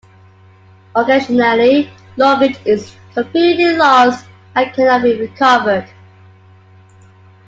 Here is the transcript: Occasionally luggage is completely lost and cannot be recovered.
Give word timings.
Occasionally 0.95 1.91
luggage 2.17 2.57
is 2.65 2.91
completely 3.13 3.77
lost 3.77 4.25
and 4.55 4.73
cannot 4.73 5.03
be 5.03 5.15
recovered. 5.19 5.87